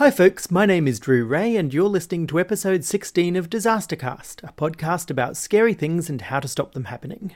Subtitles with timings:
[0.00, 4.42] Hi, folks, my name is Drew Rae, and you're listening to episode 16 of Disastercast,
[4.42, 7.34] a podcast about scary things and how to stop them happening.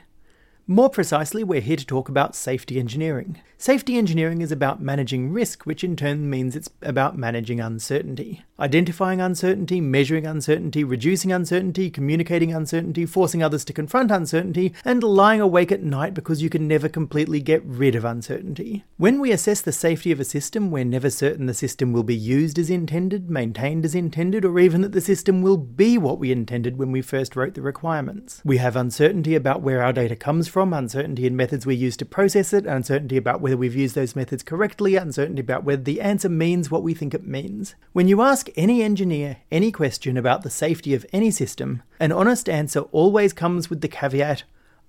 [0.67, 3.39] More precisely, we're here to talk about safety engineering.
[3.55, 8.43] Safety engineering is about managing risk, which in turn means it's about managing uncertainty.
[8.59, 15.39] Identifying uncertainty, measuring uncertainty, reducing uncertainty, communicating uncertainty, forcing others to confront uncertainty, and lying
[15.39, 18.83] awake at night because you can never completely get rid of uncertainty.
[18.97, 22.15] When we assess the safety of a system, we're never certain the system will be
[22.15, 26.31] used as intended, maintained as intended, or even that the system will be what we
[26.31, 28.41] intended when we first wrote the requirements.
[28.43, 32.05] We have uncertainty about where our data comes from, uncertainty in methods we use to
[32.05, 36.29] process it, uncertainty about whether we've used those methods correctly, uncertainty about whether the answer
[36.29, 37.75] means what we think it means.
[37.93, 42.47] When you ask any engineer any question about the safety of any system, an honest
[42.49, 44.43] answer always comes with the caveat,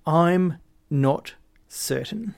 [0.05, 0.57] I'm
[0.89, 1.35] not
[1.67, 2.35] certain.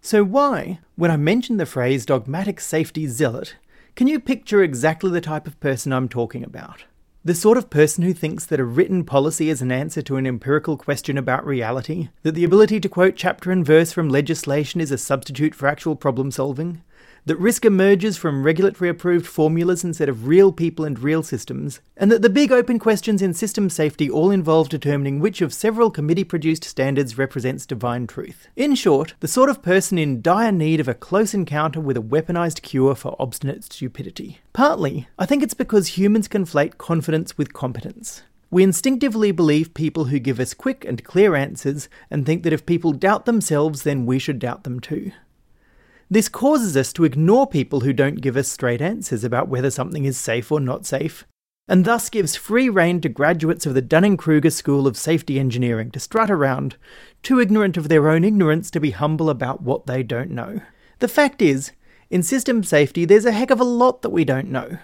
[0.00, 3.56] So, why, when I mention the phrase dogmatic safety zealot,
[3.94, 6.84] can you picture exactly the type of person I'm talking about?
[7.24, 10.26] The sort of person who thinks that a written policy is an answer to an
[10.26, 14.90] empirical question about reality, that the ability to quote chapter and verse from legislation is
[14.90, 16.82] a substitute for actual problem solving,
[17.24, 22.10] that risk emerges from regulatory approved formulas instead of real people and real systems, and
[22.10, 26.24] that the big open questions in system safety all involve determining which of several committee
[26.24, 28.48] produced standards represents divine truth.
[28.56, 32.02] In short, the sort of person in dire need of a close encounter with a
[32.02, 34.40] weaponized cure for obstinate stupidity.
[34.52, 38.22] Partly, I think it's because humans conflate confidence with competence.
[38.50, 42.66] We instinctively believe people who give us quick and clear answers and think that if
[42.66, 45.12] people doubt themselves, then we should doubt them too.
[46.12, 50.04] This causes us to ignore people who don't give us straight answers about whether something
[50.04, 51.26] is safe or not safe,
[51.66, 55.90] and thus gives free rein to graduates of the Dunning Kruger School of Safety Engineering
[55.92, 56.76] to strut around,
[57.22, 60.60] too ignorant of their own ignorance to be humble about what they don't know.
[60.98, 61.72] The fact is,
[62.10, 64.76] in system safety, there's a heck of a lot that we don't know.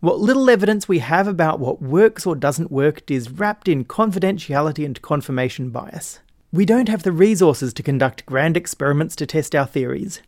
[0.00, 4.84] What little evidence we have about what works or doesn't work is wrapped in confidentiality
[4.84, 6.20] and confirmation bias.
[6.52, 10.20] We don't have the resources to conduct grand experiments to test our theories,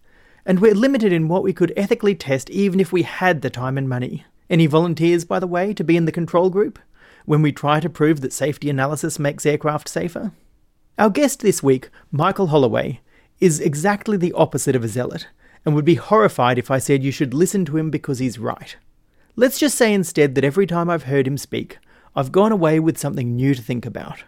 [0.46, 3.76] and we're limited in what we could ethically test even if we had the time
[3.76, 4.24] and money.
[4.48, 6.78] Any volunteers, by the way, to be in the control group
[7.24, 10.30] when we try to prove that safety analysis makes aircraft safer?
[10.98, 13.00] Our guest this week, Michael Holloway,
[13.40, 15.26] is exactly the opposite of a zealot,
[15.64, 18.76] and would be horrified if I said you should listen to him because he's right.
[19.34, 21.78] Let's just say instead that every time I've heard him speak,
[22.14, 24.24] I've gone away with something new to think about.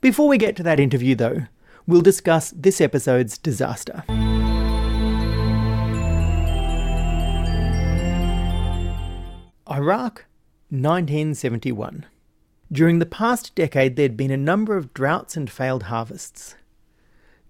[0.00, 1.46] Before we get to that interview, though,
[1.86, 4.04] we'll discuss this episode's disaster.
[9.70, 10.24] Iraq,
[10.70, 12.06] 1971.
[12.72, 16.54] During the past decade, there'd been a number of droughts and failed harvests.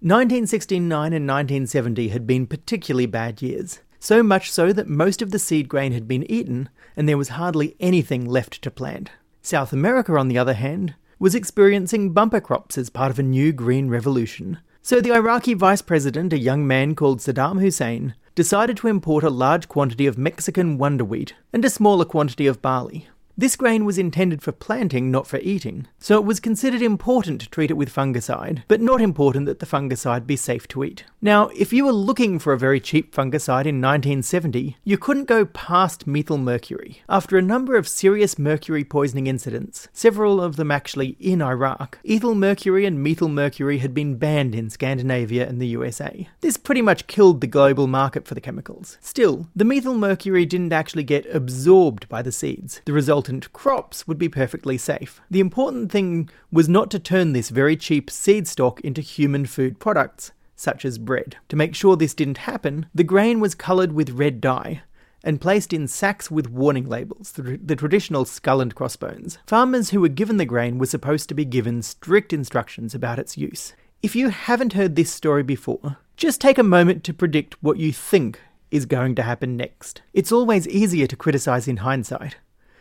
[0.01, 5.39] 1969 and 1970 had been particularly bad years, so much so that most of the
[5.39, 9.11] seed grain had been eaten and there was hardly anything left to plant.
[9.41, 13.53] South America, on the other hand, was experiencing bumper crops as part of a new
[13.53, 14.59] green revolution.
[14.81, 19.29] So the Iraqi vice president, a young man called Saddam Hussein, decided to import a
[19.29, 23.09] large quantity of Mexican wonder wheat and a smaller quantity of barley.
[23.39, 27.49] This grain was intended for planting, not for eating, so it was considered important to
[27.49, 31.05] treat it with fungicide, but not important that the fungicide be safe to eat.
[31.21, 35.45] Now, if you were looking for a very cheap fungicide in 1970, you couldn't go
[35.45, 37.01] past methyl mercury.
[37.07, 42.35] After a number of serious mercury poisoning incidents, several of them actually in Iraq, ethyl
[42.35, 46.27] mercury and methyl mercury had been banned in Scandinavia and the USA.
[46.41, 48.97] This pretty much killed the global market for the chemicals.
[48.99, 52.81] Still, the methyl mercury didn't actually get absorbed by the seeds.
[52.83, 55.21] The result crops would be perfectly safe.
[55.29, 59.79] The important thing was not to turn this very cheap seed stock into human food
[59.79, 61.37] products, such as bread.
[61.49, 64.81] To make sure this didn't happen, the grain was coloured with red dye
[65.23, 69.37] and placed in sacks with warning labels, the, the, traditional skull and crossbones.
[69.45, 73.37] Farmers who were given the grain were supposed to be given strict instructions about its
[73.37, 73.73] use.
[74.01, 77.91] If you haven't heard this story before, just take a moment to predict what you
[77.91, 78.39] think
[78.71, 80.01] is going to happen next.
[80.13, 82.37] It's always easier to criticise in hindsight.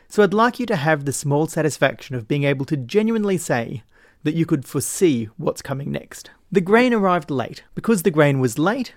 [0.09, 3.83] So I'd like you to have the small satisfaction of being able to genuinely say
[4.23, 6.31] that you could foresee what's coming next.
[6.51, 7.63] The grain arrived late.
[7.75, 8.95] Because the grain was late,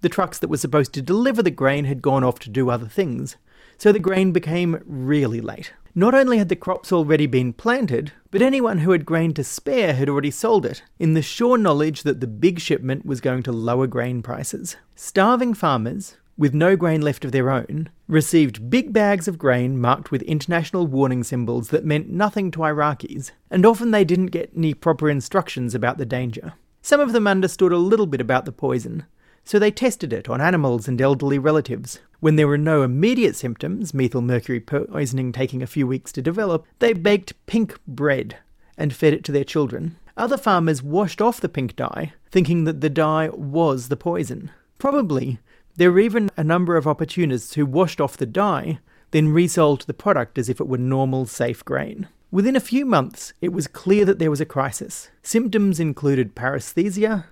[0.00, 2.88] the trucks that were supposed to deliver the grain had gone off to do other
[2.88, 3.36] things,
[3.76, 5.72] so the grain became really late.
[5.94, 9.94] Not only had the crops already been planted, but anyone who had grain to spare
[9.94, 13.52] had already sold it, in the sure knowledge that the big shipment was going to
[13.52, 14.76] lower grain prices.
[14.96, 20.10] Starving farmers, with no grain left of their own, received big bags of grain marked
[20.10, 24.74] with international warning symbols that meant nothing to Iraqis, and often they didn't get any
[24.74, 26.54] proper instructions about the danger.
[26.82, 29.04] Some of them understood a little bit about the poison,
[29.44, 32.00] So they tested it on animals and elderly relatives.
[32.20, 36.66] When there were no immediate symptoms, methyl mercury poisoning taking a few weeks to develop,
[36.78, 38.38] they baked pink bread
[38.78, 39.96] and fed it to their children.
[40.16, 44.50] Other farmers washed off the pink dye, thinking that the dye was the poison.
[44.78, 45.38] Probably,
[45.76, 48.78] there were even a number of opportunists who washed off the dye,
[49.10, 52.08] then resold the product as if it were normal, safe grain.
[52.30, 55.08] Within a few months, it was clear that there was a crisis.
[55.22, 57.26] Symptoms included paresthesia,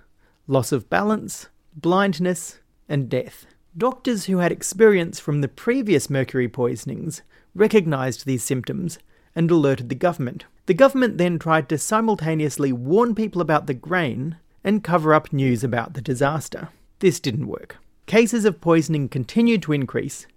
[0.47, 3.45] loss of balance, blindness, and death.
[3.77, 7.21] Doctors who had experience from the previous mercury poisonings
[7.55, 8.99] recognized these symptoms
[9.35, 10.45] and alerted the government.
[10.67, 15.63] The government then tried to simultaneously warn people about the grain and cover up news
[15.63, 16.69] about the disaster.
[16.99, 17.77] This didn't work.
[18.05, 20.27] Cases of poisoning continued to increase,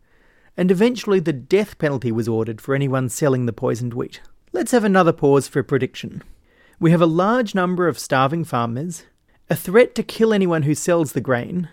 [0.56, 4.20] and eventually the death penalty was ordered for anyone selling the poisoned wheat.
[4.52, 6.22] Let's have another pause for a prediction.
[6.78, 9.04] We have a large number of starving farmers,
[9.50, 11.68] a threat to kill anyone who sells the grain,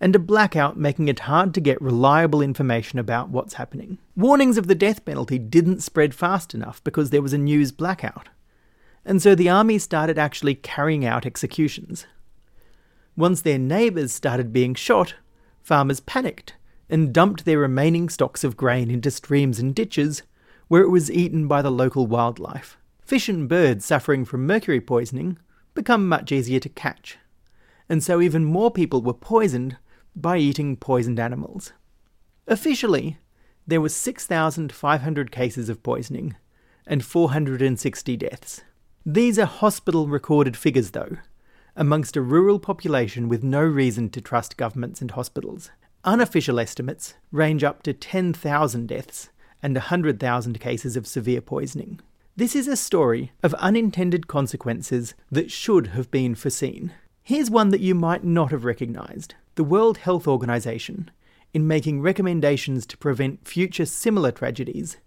[0.00, 3.98] and a blackout making it hard to get reliable information about what's happening.
[4.16, 8.28] Warnings of the death penalty didn't spread fast enough because there was a news blackout,
[9.04, 12.06] and so the army started actually carrying out executions.
[13.16, 15.14] Once their neighbours started being shot,
[15.66, 16.54] farmers panicked
[16.88, 20.22] and dumped their remaining stocks of grain into streams and ditches
[20.68, 22.78] where it was eaten by the local wildlife.
[23.00, 25.36] Fish and birds suffering from mercury poisoning
[25.74, 27.18] become much easier to catch,
[27.88, 29.76] and so even more people were poisoned
[30.14, 31.72] by eating poisoned animals.
[32.46, 33.18] Officially,
[33.66, 36.36] there were 6,500 cases of poisoning
[36.86, 38.62] and 460 deaths.
[39.04, 41.16] These are hospital recorded figures, though,
[41.76, 45.70] amongst a rural population with no reason to trust governments and hospitals.
[46.04, 49.28] Unofficial estimates range up to 10,000 deaths
[49.62, 52.00] and 100,000 cases of severe poisoning.
[52.34, 56.92] This is a story of unintended consequences that should have been foreseen.
[57.22, 59.34] Here's one that you might not have recognised.
[59.56, 61.10] The World Health Organization,
[61.52, 64.98] in making recommendations to prevent future similar tragedies,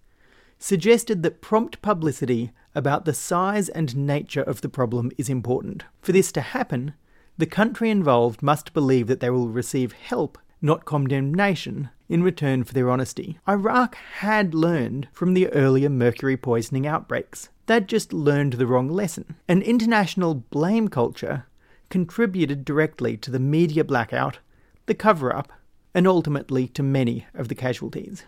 [0.58, 5.84] suggested that prompt publicity about the size and nature of the problem is important.
[6.02, 6.94] For this to happen,
[7.38, 12.74] the country involved must believe that they will receive help, not condemnation, in return for
[12.74, 13.40] their honesty.
[13.48, 17.50] Iraq had learned from the earlier mercury poisoning outbreaks.
[17.68, 19.36] They'd just learned the wrong lesson.
[19.48, 21.46] An international blame culture
[21.90, 24.40] contributed directly to the media blackout,
[24.88, 25.54] the cover up,
[25.94, 28.24] and ultimately to many of the casualties.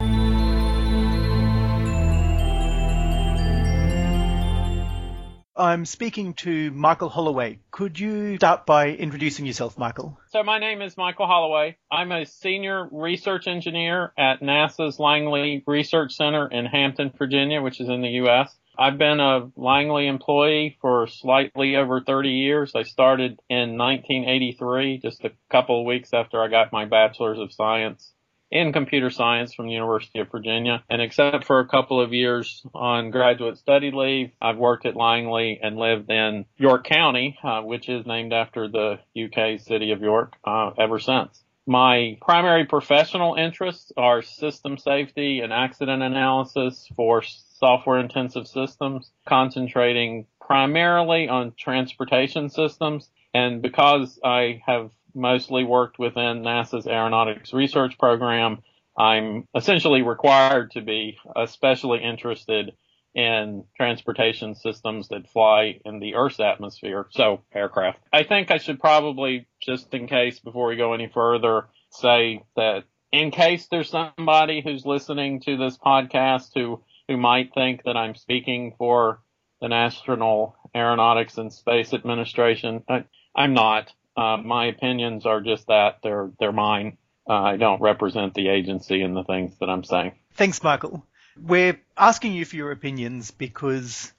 [5.55, 7.59] I'm speaking to Michael Holloway.
[7.71, 10.17] Could you start by introducing yourself, Michael?
[10.29, 11.77] So, my name is Michael Holloway.
[11.91, 17.89] I'm a senior research engineer at NASA's Langley Research Center in Hampton, Virginia, which is
[17.89, 18.55] in the U.S.
[18.79, 22.71] I've been a Langley employee for slightly over 30 years.
[22.73, 27.51] I started in 1983, just a couple of weeks after I got my bachelor's of
[27.51, 28.13] science
[28.51, 30.83] in computer science from the University of Virginia.
[30.89, 35.59] And except for a couple of years on graduate study leave, I've worked at Langley
[35.61, 40.35] and lived in York County, uh, which is named after the UK city of York,
[40.43, 41.43] uh, ever since.
[41.67, 50.25] My primary professional interests are system safety and accident analysis for software intensive systems, concentrating
[50.39, 53.09] primarily on transportation systems.
[53.33, 58.63] And because I have mostly worked within NASA's aeronautics research program,
[58.97, 62.73] I'm essentially required to be especially interested
[63.13, 67.99] in transportation systems that fly in the Earth's atmosphere, so aircraft.
[68.13, 72.83] I think I should probably, just in case before we go any further, say that
[73.11, 78.15] in case there's somebody who's listening to this podcast who, who might think that I'm
[78.15, 79.21] speaking for
[79.59, 83.03] the National Aeronautics and Space Administration, I,
[83.35, 83.91] I'm not.
[84.15, 86.97] Uh, my opinions are just that they're they're mine.
[87.29, 90.13] Uh, I don't represent the agency in the things that I'm saying.
[90.33, 91.05] Thanks, Michael.
[91.39, 94.11] We're asking you for your opinions because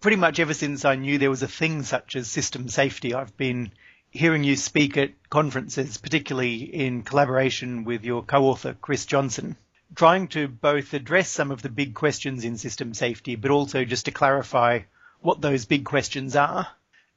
[0.00, 3.36] pretty much ever since I knew there was a thing such as system safety, I've
[3.36, 3.70] been
[4.10, 9.56] hearing you speak at conferences, particularly in collaboration with your co-author Chris Johnson,
[9.94, 14.06] trying to both address some of the big questions in system safety, but also just
[14.06, 14.80] to clarify
[15.20, 16.66] what those big questions are.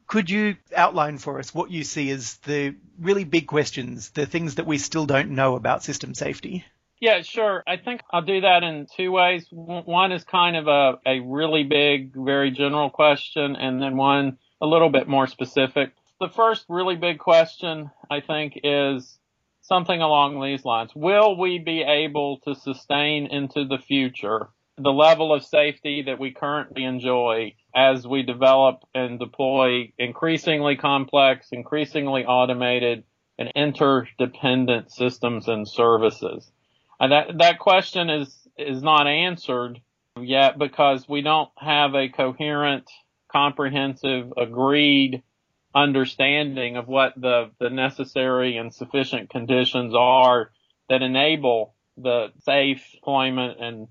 [0.09, 4.55] Could you outline for us what you see as the really big questions, the things
[4.55, 6.65] that we still don't know about system safety?
[6.99, 7.63] Yeah, sure.
[7.67, 9.45] I think I'll do that in two ways.
[9.51, 14.65] One is kind of a, a really big, very general question, and then one a
[14.65, 15.91] little bit more specific.
[16.19, 19.19] The first really big question, I think, is
[19.61, 20.89] something along these lines.
[20.95, 26.31] Will we be able to sustain into the future the level of safety that we
[26.31, 33.03] currently enjoy as we develop and deploy increasingly complex, increasingly automated,
[33.37, 36.51] and interdependent systems and services.
[36.99, 39.79] And that, that question is, is not answered
[40.19, 42.89] yet because we don't have a coherent,
[43.31, 45.23] comprehensive, agreed
[45.73, 50.51] understanding of what the, the necessary and sufficient conditions are
[50.89, 53.87] that enable the safe deployment and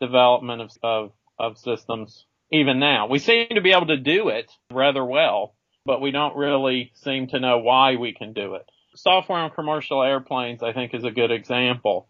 [0.00, 3.06] development of, of, of systems even now.
[3.06, 5.54] We seem to be able to do it rather well,
[5.84, 8.70] but we don't really seem to know why we can do it.
[8.94, 12.08] Software on commercial airplanes, I think, is a good example.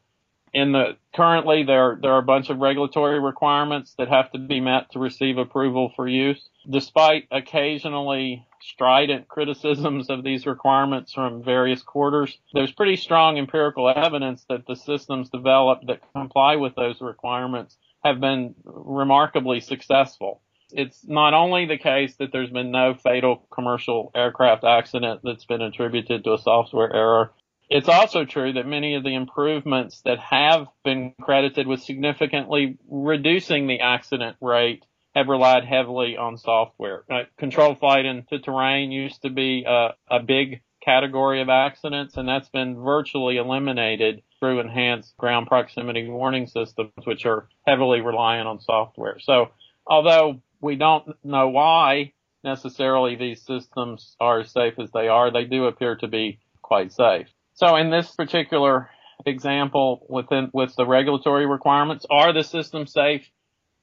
[0.52, 4.60] In the currently there there are a bunch of regulatory requirements that have to be
[4.60, 6.46] met to receive approval for use.
[6.68, 14.44] Despite occasionally strident criticisms of these requirements from various quarters, there's pretty strong empirical evidence
[14.50, 20.40] that the systems developed that comply with those requirements have been remarkably successful.
[20.72, 25.60] It's not only the case that there's been no fatal commercial aircraft accident that's been
[25.60, 27.32] attributed to a software error.
[27.68, 33.66] It's also true that many of the improvements that have been credited with significantly reducing
[33.66, 37.04] the accident rate have relied heavily on software.
[37.10, 42.28] Uh, controlled flight into terrain used to be a, a big category of accidents, and
[42.28, 48.60] that's been virtually eliminated through enhanced ground proximity warning systems, which are heavily reliant on
[48.60, 49.18] software.
[49.20, 49.50] So
[49.86, 52.12] although we don't know why
[52.44, 56.92] necessarily these systems are as safe as they are, they do appear to be quite
[56.92, 57.28] safe.
[57.54, 58.90] So in this particular
[59.24, 63.28] example within, with the regulatory requirements, are the systems safe?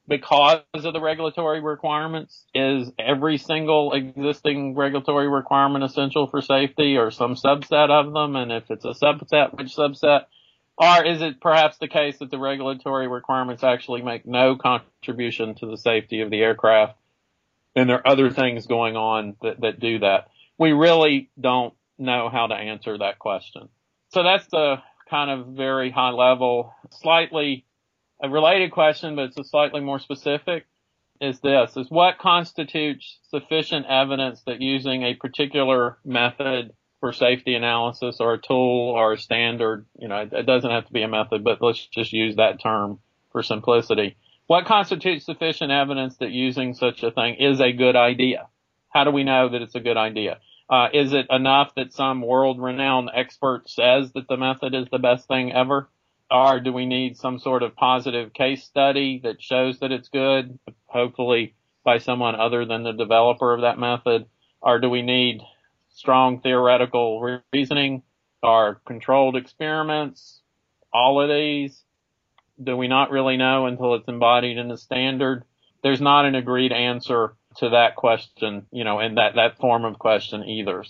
[0.10, 2.46] Because of the regulatory requirements?
[2.54, 8.36] Is every single existing regulatory requirement essential for safety or some subset of them?
[8.36, 10.25] And if it's a subset, which subset?
[10.78, 15.68] Or is it perhaps the case that the regulatory requirements actually make no contribution to
[15.68, 16.98] the safety of the aircraft?
[17.75, 20.30] And there are other things going on that, that do that.
[20.58, 23.70] We really don't know how to answer that question.
[24.10, 24.78] So that's the
[25.10, 27.66] kind of very high level, slightly
[28.21, 30.65] a related question, but it's a slightly more specific,
[31.21, 38.17] is this, is what constitutes sufficient evidence that using a particular method for safety analysis
[38.19, 41.43] or a tool or a standard, you know, it doesn't have to be a method,
[41.43, 42.99] but let's just use that term
[43.31, 44.17] for simplicity.
[44.47, 48.47] What constitutes sufficient evidence that using such a thing is a good idea?
[48.89, 50.39] How do we know that it's a good idea?
[50.69, 54.99] Uh, is it enough that some world renowned expert says that the method is the
[54.99, 55.89] best thing ever?
[56.31, 60.59] Or do we need some sort of positive case study that shows that it's good,
[60.86, 64.25] hopefully by someone other than the developer of that method?
[64.62, 65.41] Or do we need
[65.89, 68.03] strong theoretical reasoning
[68.43, 70.41] or controlled experiments?
[70.93, 71.83] All of these?
[72.62, 75.45] Do we not really know until it's embodied in the standard?
[75.81, 79.98] There's not an agreed answer to that question, you know, in that, that form of
[79.98, 80.83] question either.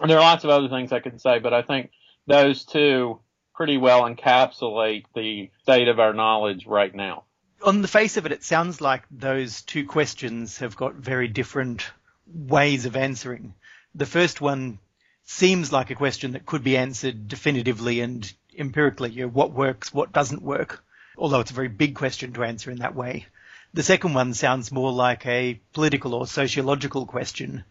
[0.00, 1.90] And there are lots of other things I could say, but I think
[2.26, 3.20] those two
[3.60, 7.24] pretty well encapsulate the state of our knowledge right now.
[7.62, 11.84] On the face of it, it sounds like those two questions have got very different
[12.26, 13.52] ways of answering.
[13.94, 14.78] The first one
[15.24, 19.10] seems like a question that could be answered definitively and empirically.
[19.10, 20.82] You know, what works, what doesn't work,
[21.18, 23.26] although it's a very big question to answer in that way.
[23.74, 27.64] The second one sounds more like a political or sociological question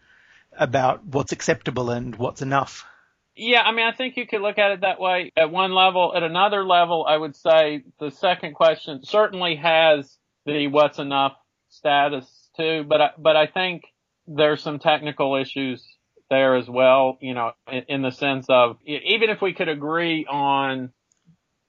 [0.55, 2.86] about what's acceptable and what's enough.
[3.41, 6.13] Yeah, I mean, I think you could look at it that way at one level.
[6.13, 11.38] At another level, I would say the second question certainly has the what's enough
[11.69, 12.27] status
[12.58, 13.84] too, but I, but I think
[14.27, 15.88] there's some technical issues
[16.29, 20.25] there as well, you know, in, in the sense of even if we could agree
[20.29, 20.91] on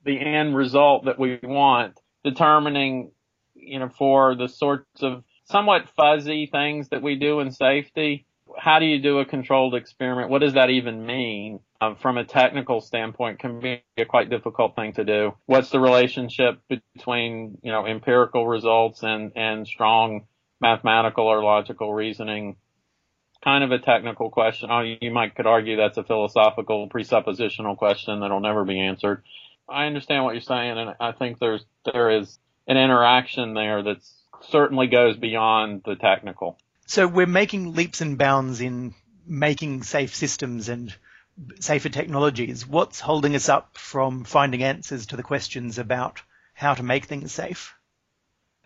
[0.05, 3.13] the end result that we want, determining,
[3.55, 8.27] you know, for the sorts of somewhat fuzzy things that we do in safety,
[8.59, 10.31] how do you do a controlled experiment?
[10.31, 11.61] What does that even mean?
[11.81, 15.35] Um, from a technical standpoint can be a quite difficult thing to do.
[15.47, 20.27] What's the relationship between, you know, empirical results and, and strong
[20.61, 22.57] mathematical or logical reasoning?
[23.43, 24.71] Kind of a technical question.
[24.71, 29.23] Oh, you might could argue that's a philosophical presuppositional question that'll never be answered.
[29.67, 33.97] I understand what you're saying and I think there's, there is an interaction there that
[34.51, 36.59] certainly goes beyond the technical.
[36.91, 40.93] So we're making leaps and bounds in making safe systems and
[41.61, 42.67] safer technologies.
[42.67, 46.21] What's holding us up from finding answers to the questions about
[46.53, 47.77] how to make things safe?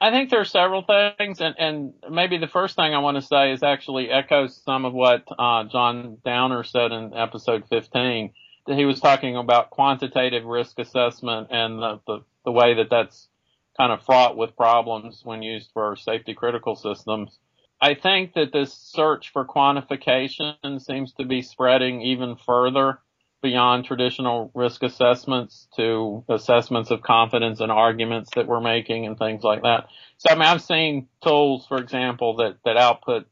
[0.00, 0.86] I think there are several
[1.18, 4.86] things, and, and maybe the first thing I want to say is actually echoes some
[4.86, 8.32] of what uh, John Downer said in episode 15.
[8.68, 13.28] He was talking about quantitative risk assessment and the, the, the way that that's
[13.76, 17.38] kind of fraught with problems when used for safety critical systems.
[17.84, 22.98] I think that this search for quantification seems to be spreading even further
[23.42, 29.44] beyond traditional risk assessments to assessments of confidence and arguments that we're making and things
[29.44, 29.88] like that.
[30.16, 33.26] So I mean, I've seen tools, for example, that, that output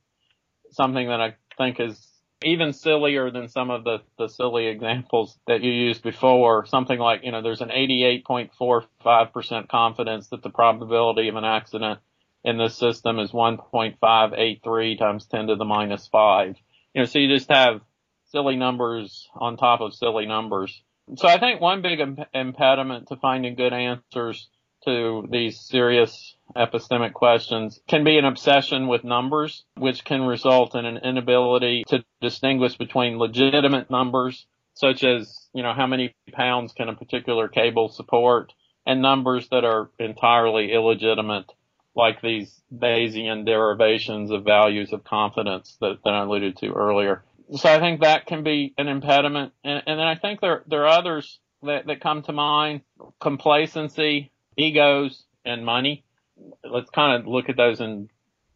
[0.71, 2.07] something that I think is
[2.45, 6.67] even sillier than some of the, the silly examples that you used before.
[6.67, 12.01] Something like, you know, there's an 88.45% confidence that the probability of an accident
[12.45, 16.57] in this system is 1.583 times 10 to the minus 5.
[16.95, 17.81] You know, so you just have
[18.27, 20.83] silly numbers on top of silly numbers.
[21.17, 24.49] So I think one big imp- impediment to finding good answers
[24.85, 30.85] to these serious epistemic questions can be an obsession with numbers, which can result in
[30.85, 36.89] an inability to distinguish between legitimate numbers, such as, you know, how many pounds can
[36.89, 38.53] a particular cable support,
[38.85, 41.53] and numbers that are entirely illegitimate,
[41.95, 47.23] like these Bayesian derivations of values of confidence that, that I alluded to earlier.
[47.57, 49.53] So I think that can be an impediment.
[49.63, 52.81] And, and then I think there, there are others that, that come to mind.
[53.21, 56.05] Complacency, egos, and money.
[56.65, 58.09] Let's kind of look at those in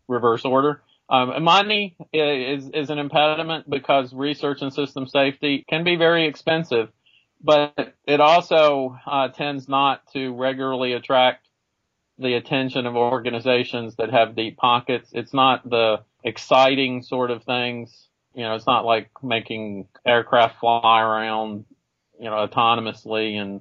[0.08, 0.82] reverse order.
[1.08, 6.88] Um, money is, is an impediment because research and system safety can be very expensive,
[7.40, 11.45] but it also uh, tends not to regularly attract
[12.18, 15.10] the attention of organizations that have deep pockets.
[15.12, 18.08] It's not the exciting sort of things.
[18.34, 21.64] You know, it's not like making aircraft fly around,
[22.18, 23.60] you know, autonomously and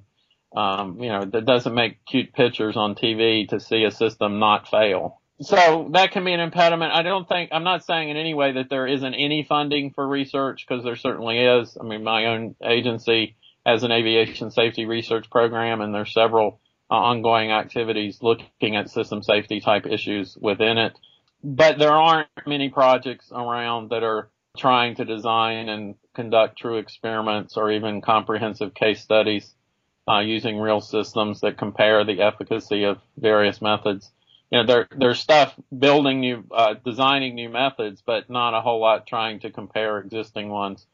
[0.56, 4.68] um, you know, that doesn't make cute pictures on TV to see a system not
[4.68, 5.20] fail.
[5.42, 6.92] So that can be an impediment.
[6.94, 10.06] I don't think, I'm not saying in any way that there isn't any funding for
[10.06, 11.76] research because there certainly is.
[11.78, 13.36] I mean, my own agency
[13.66, 19.60] has an aviation safety research program and there's several ongoing activities looking at system safety
[19.60, 20.98] type issues within it.
[21.42, 27.56] But there aren't many projects around that are trying to design and conduct true experiments
[27.56, 29.54] or even comprehensive case studies
[30.08, 34.10] uh, using real systems that compare the efficacy of various methods.
[34.50, 38.80] You know, there, there's stuff building new, uh, designing new methods, but not a whole
[38.80, 40.86] lot trying to compare existing ones.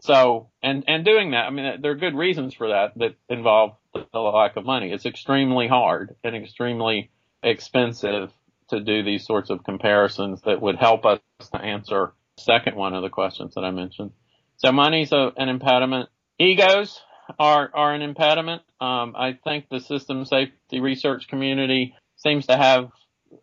[0.00, 3.72] So, and, and doing that, I mean, there are good reasons for that that involve
[3.94, 4.92] the lack of money.
[4.92, 7.10] It's extremely hard and extremely
[7.42, 8.30] expensive
[8.68, 11.20] to do these sorts of comparisons that would help us
[11.52, 14.12] to answer the second one of the questions that I mentioned.
[14.58, 16.08] So money's a, an impediment.
[16.38, 17.00] Egos,
[17.38, 18.62] are are an impediment.
[18.80, 22.90] Um, I think the system safety research community seems to have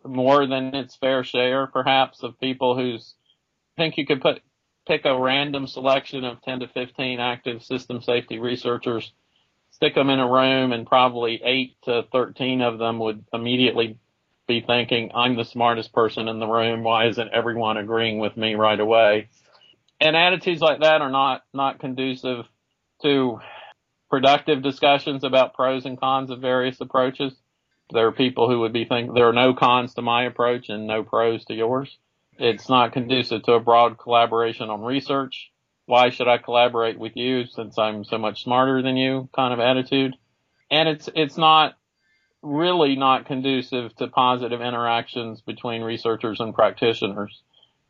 [0.04, 3.14] more than its fair share, perhaps, of people who's.
[3.76, 4.42] I think you could put
[4.86, 9.12] pick a random selection of 10 to 15 active system safety researchers,
[9.78, 13.96] stick them in a room, and probably 8 to 13 of them would immediately
[14.48, 16.82] be thinking, I'm the smartest person in the room.
[16.82, 19.28] Why isn't everyone agreeing with me right away?
[20.00, 22.44] And attitudes like that are not, not conducive
[23.02, 23.38] to
[24.10, 27.32] productive discussions about pros and cons of various approaches.
[27.92, 30.88] There are people who would be thinking there are no cons to my approach and
[30.88, 31.96] no pros to yours.
[32.36, 35.52] It's not conducive to a broad collaboration on research.
[35.88, 39.58] Why should I collaborate with you since I'm so much smarter than you kind of
[39.58, 40.14] attitude?
[40.70, 41.78] And it's, it's not
[42.42, 47.40] really not conducive to positive interactions between researchers and practitioners.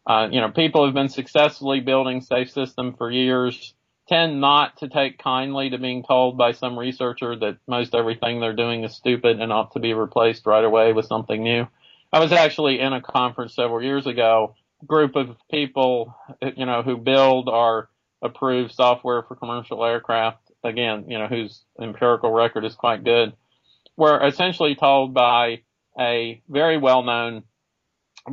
[0.07, 3.75] Uh, you know, people have been successfully building safe system for years
[4.09, 8.55] tend not to take kindly to being told by some researcher that most everything they're
[8.55, 11.67] doing is stupid and ought to be replaced right away with something new.
[12.13, 14.55] I was actually in a conference several years ago,
[14.87, 16.15] group of people,
[16.57, 17.89] you know, who build or
[18.23, 23.33] approve software for commercial aircraft, again, you know, whose empirical record is quite good,
[23.97, 25.63] were essentially told by
[25.99, 27.45] a very well known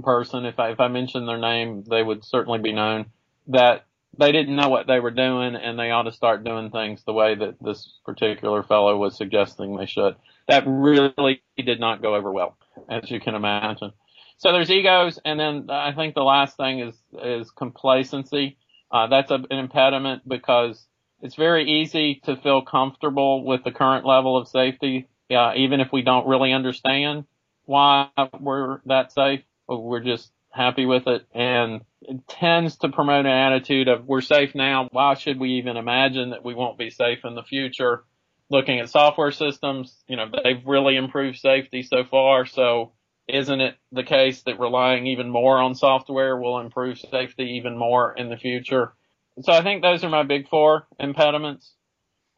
[0.03, 3.07] person, if I, if I mention their name, they would certainly be known,
[3.47, 3.85] that
[4.17, 7.13] they didn't know what they were doing and they ought to start doing things the
[7.13, 10.15] way that this particular fellow was suggesting they should.
[10.47, 12.57] That really did not go over well,
[12.89, 13.91] as you can imagine.
[14.37, 18.57] So there's egos, and then I think the last thing is is complacency.
[18.91, 20.85] Uh, that's a, an impediment because
[21.21, 25.91] it's very easy to feel comfortable with the current level of safety, uh, even if
[25.91, 27.25] we don't really understand
[27.63, 29.41] why we're that safe.
[29.67, 34.53] We're just happy with it, and it tends to promote an attitude of we're safe
[34.53, 34.89] now.
[34.91, 38.03] Why should we even imagine that we won't be safe in the future?
[38.49, 42.45] Looking at software systems, you know, they've really improved safety so far.
[42.45, 42.91] So
[43.27, 48.13] isn't it the case that relying even more on software will improve safety even more
[48.13, 48.93] in the future?
[49.41, 51.73] So I think those are my big four impediments.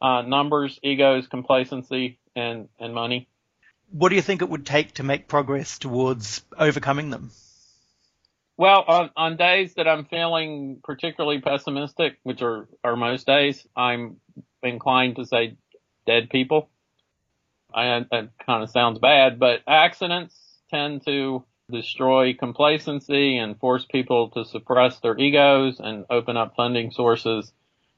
[0.00, 3.28] Uh, numbers, egos, complacency, and, and money.
[3.90, 7.32] What do you think it would take to make progress towards overcoming them?
[8.56, 14.16] Well, on, on days that I'm feeling particularly pessimistic, which are, are most days, I'm
[14.62, 15.56] inclined to say
[16.06, 16.68] dead people.
[17.72, 20.34] I, that kind of sounds bad, but accidents
[20.70, 26.90] tend to destroy complacency and force people to suppress their egos and open up funding
[26.90, 27.52] sources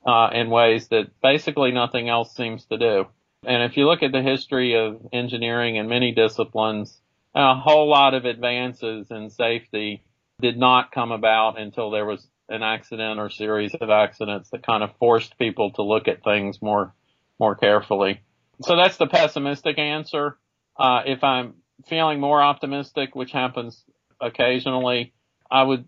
[0.04, 3.06] uh, in ways that basically nothing else seems to do.
[3.44, 7.00] And if you look at the history of engineering in many disciplines,
[7.35, 10.02] a whole lot of advances in safety
[10.40, 14.83] did not come about until there was an accident or series of accidents that kind
[14.83, 16.92] of forced people to look at things more
[17.38, 18.20] more carefully.
[18.62, 20.37] So that's the pessimistic answer.
[20.76, 21.54] Uh, if I'm
[21.88, 23.82] feeling more optimistic, which happens
[24.20, 25.12] occasionally,
[25.50, 25.86] I would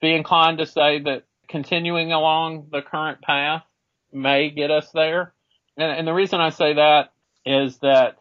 [0.00, 3.62] be inclined to say that continuing along the current path
[4.12, 5.32] may get us there.
[5.76, 7.12] And, and the reason I say that
[7.44, 8.16] is that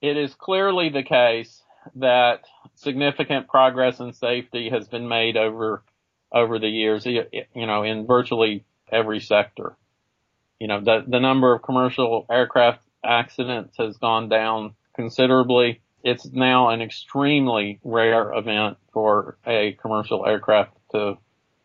[0.00, 1.62] it is clearly the case
[1.96, 2.44] that
[2.76, 5.82] significant progress in safety has been made over
[6.32, 9.76] over the years, you know, in virtually every sector.
[10.58, 15.80] You know, the, the number of commercial aircraft accidents has gone down considerably.
[16.04, 21.18] It's now an extremely rare event for a commercial aircraft to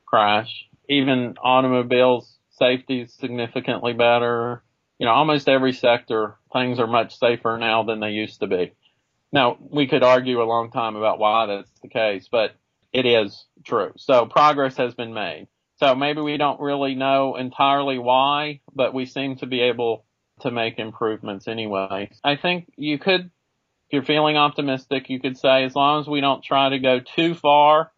[0.06, 0.66] crash.
[0.88, 4.64] Even automobiles safety is significantly better.
[4.98, 8.74] You know, almost every sector, things are much safer now than they used to be.
[9.32, 12.56] Now, we could argue a long time about why that's the case, but
[12.92, 13.94] it is true.
[13.98, 15.48] So progress has been made.
[15.78, 20.06] So maybe we don't really know entirely why, but we seem to be able
[20.42, 22.10] to make improvements anyway.
[22.24, 23.30] I think you could,
[23.90, 27.00] if you're feeling optimistic, you could say as long as we don't try to go
[27.00, 27.92] too far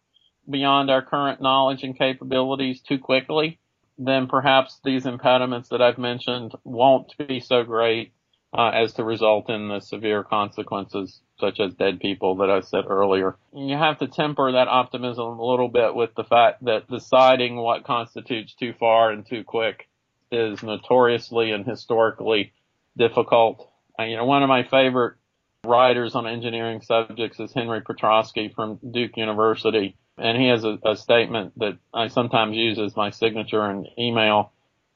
[0.48, 3.58] beyond our current knowledge and capabilities too quickly,
[3.98, 8.14] then perhaps these impediments that I've mentioned won't be so great
[8.56, 12.86] uh, as to result in the severe consequences such as dead people that I said
[12.88, 13.36] earlier.
[13.54, 17.84] You have to temper that optimism a little bit with the fact that deciding what
[17.84, 19.90] constitutes too far and too quick
[20.30, 22.54] is notoriously and historically
[22.96, 23.68] difficult.
[24.00, 25.16] Uh, you know, one of my favorite
[25.64, 29.96] writers on engineering subjects is Henry Petroski from Duke University.
[30.18, 34.52] And he has a, a statement that I sometimes use as my signature in email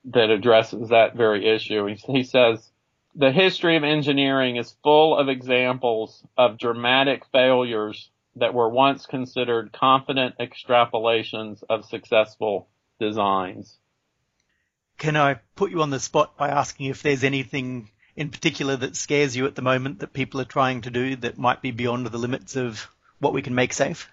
[0.06, 1.86] that addresses that very issue.
[1.86, 2.68] He, he says,
[3.14, 9.72] the history of engineering is full of examples of dramatic failures that were once considered
[9.72, 12.68] confident extrapolations of successful
[13.00, 13.78] designs.
[14.98, 18.96] Can I put you on the spot by asking if there's anything in particular that
[18.96, 22.06] scares you at the moment that people are trying to do that might be beyond
[22.06, 24.10] the limits of what we can make safe?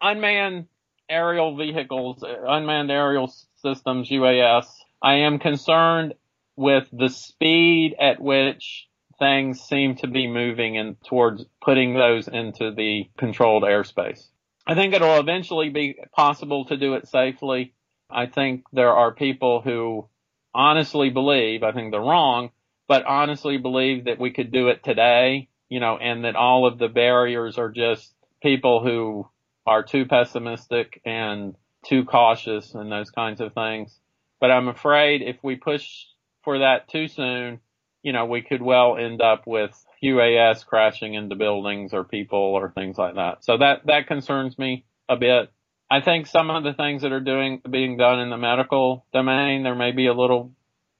[0.00, 0.66] Unmanned
[1.08, 4.66] aerial vehicles, unmanned aerial systems, UAS.
[5.02, 6.14] I am concerned
[6.56, 12.72] with the speed at which things seem to be moving and towards putting those into
[12.72, 14.26] the controlled airspace.
[14.66, 17.74] I think it'll eventually be possible to do it safely.
[18.10, 20.08] I think there are people who
[20.54, 22.50] honestly believe, I think they're wrong,
[22.92, 26.78] but honestly believe that we could do it today, you know, and that all of
[26.78, 29.26] the barriers are just people who
[29.66, 31.54] are too pessimistic and
[31.86, 33.98] too cautious and those kinds of things.
[34.42, 36.04] But I'm afraid if we push
[36.44, 37.60] for that too soon,
[38.02, 39.72] you know, we could well end up with
[40.04, 43.42] UAS crashing into buildings or people or things like that.
[43.42, 45.50] So that, that concerns me a bit.
[45.90, 49.62] I think some of the things that are doing, being done in the medical domain,
[49.62, 50.52] there may be a little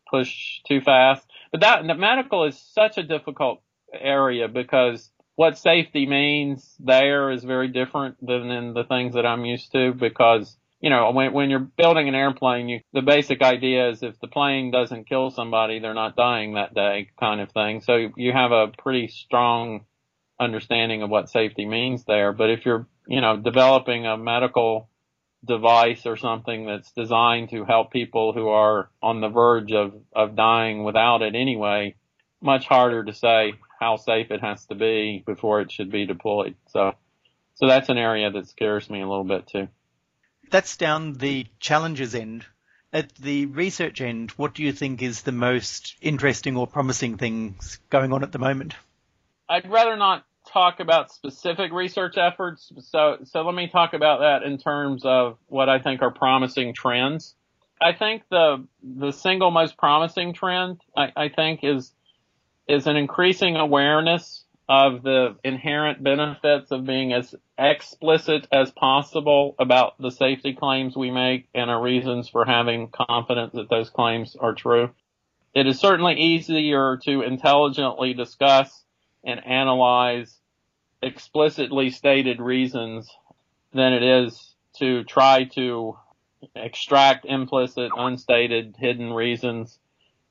[0.09, 3.62] push too fast, but that, the medical is such a difficult
[3.93, 9.45] area because what safety means there is very different than in the things that I'm
[9.45, 13.91] used to because you know, when, when you're building an airplane, you, the basic idea
[13.91, 17.81] is if the plane doesn't kill somebody, they're not dying that day kind of thing.
[17.83, 19.87] So you have a pretty strong
[20.41, 22.33] understanding of what safety means there.
[22.33, 24.91] But if you're, you know, developing a medical
[25.44, 30.37] device or something that's designed to help people who are on the verge of, of
[30.37, 31.94] dying without it anyway,
[32.40, 36.55] much harder to say how safe it has to be before it should be deployed.
[36.68, 36.92] So,
[37.55, 39.68] so that's an area that scares me a little bit too
[40.52, 42.46] that's down the challenges end.
[42.92, 47.81] At the research end, what do you think is the most interesting or promising things
[47.88, 48.74] going on at the moment?
[49.48, 52.73] I'd rather not talk about specific research efforts.
[52.81, 56.75] So, so let me talk about that in terms of what I think are promising
[56.75, 57.35] trends.
[57.81, 61.93] I think the the single most promising trend I, I think is
[62.69, 70.01] is an increasing awareness of the inherent benefits of being as explicit as possible about
[70.01, 74.55] the safety claims we make and our reasons for having confidence that those claims are
[74.55, 74.91] true.
[75.55, 78.85] It is certainly easier to intelligently discuss
[79.25, 80.38] and analyze
[81.03, 83.11] explicitly stated reasons
[83.73, 85.97] than it is to try to
[86.55, 89.79] extract implicit, unstated, hidden reasons,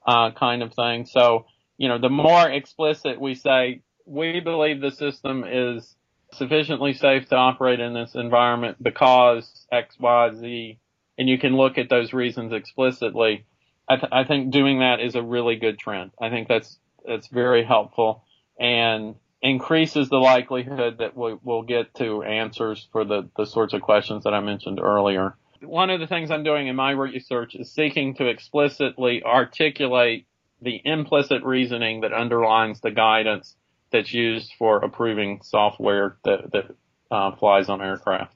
[0.05, 1.05] uh, kind of thing.
[1.05, 1.45] So,
[1.77, 5.95] you know, the more explicit we say, we believe the system is
[6.33, 10.79] sufficiently safe to operate in this environment because X, Y, Z,
[11.17, 13.45] and you can look at those reasons explicitly.
[13.87, 16.11] I, th- I think doing that is a really good trend.
[16.21, 18.23] I think that's that's very helpful
[18.59, 23.81] and increases the likelihood that we, will get to answers for the, the sorts of
[23.81, 25.35] questions that I mentioned earlier.
[25.61, 30.25] One of the things I'm doing in my research is seeking to explicitly articulate
[30.61, 33.55] the implicit reasoning that underlines the guidance
[33.91, 36.75] that's used for approving software that, that
[37.09, 38.33] uh, flies on aircraft.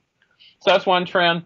[0.59, 1.45] So that's one trend.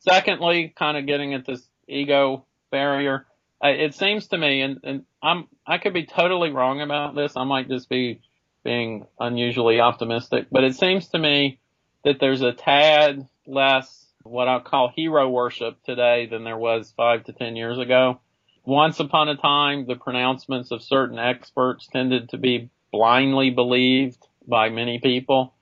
[0.00, 3.26] Secondly, kind of getting at this ego barrier,
[3.62, 7.32] uh, it seems to me, and, and I'm I could be totally wrong about this.
[7.36, 8.20] I might just be
[8.64, 11.58] being unusually optimistic, but it seems to me
[12.04, 17.24] that there's a tad less what I'll call hero worship today than there was five
[17.24, 18.20] to ten years ago.
[18.64, 24.68] Once upon a time, the pronouncements of certain experts tended to be blindly believed by
[24.68, 25.54] many people.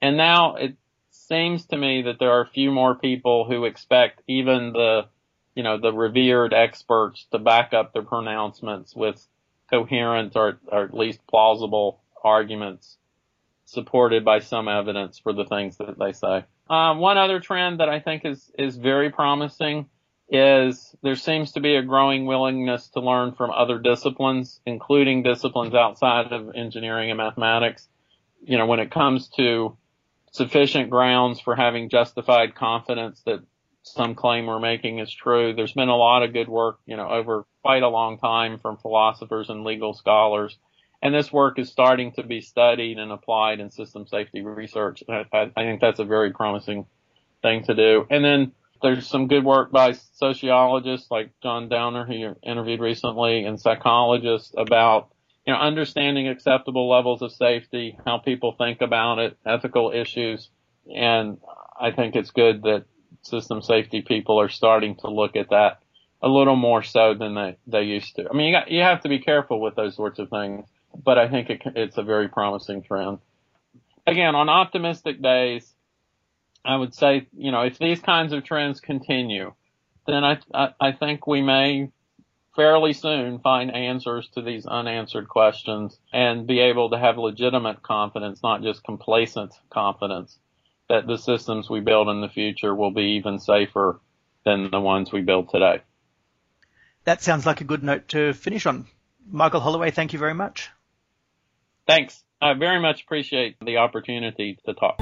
[0.00, 0.76] And now it
[1.10, 5.06] seems to me that there are a few more people who expect even the,
[5.54, 9.24] you know, the revered experts to back up their pronouncements with
[9.68, 12.96] coherent or, or at least plausible arguments
[13.66, 16.44] supported by some evidence for the things that they say.
[16.70, 19.88] Um, one other trend that I think is, is very promising
[20.28, 25.74] is there seems to be a growing willingness to learn from other disciplines, including disciplines
[25.74, 27.88] outside of engineering and mathematics.
[28.42, 29.76] You know, when it comes to
[30.32, 33.40] sufficient grounds for having justified confidence that
[33.82, 37.08] some claim we're making is true, there's been a lot of good work, you know,
[37.08, 40.58] over quite a long time from philosophers and legal scholars.
[41.02, 45.02] And this work is starting to be studied and applied in system safety research.
[45.08, 46.86] I, I think that's a very promising
[47.42, 48.06] thing to do.
[48.10, 53.44] And then there's some good work by sociologists like John Downer, who you interviewed recently,
[53.44, 55.08] and psychologists about
[55.46, 60.50] you know understanding acceptable levels of safety, how people think about it, ethical issues,
[60.94, 61.38] and
[61.80, 62.84] I think it's good that
[63.22, 65.80] system safety people are starting to look at that
[66.22, 68.28] a little more so than they they used to.
[68.28, 70.66] I mean, you got you have to be careful with those sorts of things,
[71.04, 73.18] but I think it, it's a very promising trend.
[74.06, 75.72] Again, on optimistic days,
[76.64, 79.52] I would say, you know, if these kinds of trends continue,
[80.06, 81.90] then I, I, I think we may
[82.54, 88.42] fairly soon find answers to these unanswered questions and be able to have legitimate confidence,
[88.42, 90.38] not just complacent confidence
[90.88, 94.00] that the systems we build in the future will be even safer
[94.44, 95.82] than the ones we build today.
[97.04, 98.86] That sounds like a good note to finish on.
[99.30, 100.70] Michael Holloway, thank you very much.
[101.86, 102.22] Thanks.
[102.40, 104.98] I very much appreciate the opportunity to talk.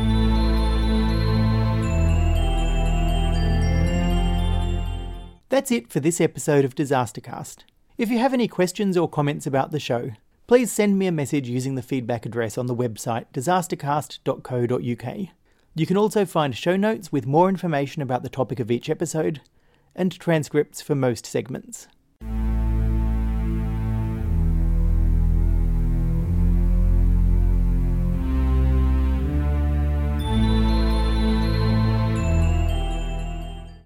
[5.48, 7.58] That's it for this episode of Disastercast.
[7.96, 10.10] If you have any questions or comments about the show,
[10.46, 15.28] please send me a message using the feedback address on the website disastercast.co.uk.
[15.76, 19.40] You can also find show notes with more information about the topic of each episode
[19.94, 21.88] and transcripts for most segments.